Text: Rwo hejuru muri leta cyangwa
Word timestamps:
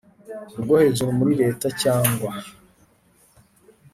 Rwo 0.61 0.73
hejuru 0.81 1.11
muri 1.19 1.33
leta 1.41 1.67
cyangwa 1.81 2.29